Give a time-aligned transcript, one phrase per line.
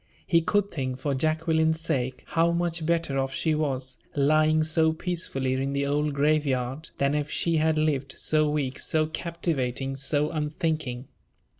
[0.25, 5.53] He could think, for Jacqueline's sake, how much better off she was, lying so peacefully
[5.53, 10.31] in the old grave yard, than if she had lived, so weak, so captivating, so
[10.31, 11.07] unthinking.